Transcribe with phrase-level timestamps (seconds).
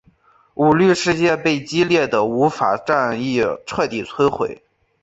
[0.55, 4.63] 舞律世界被激烈的舞法战役彻底摧毁。